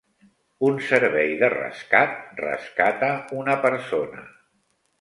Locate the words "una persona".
3.43-4.27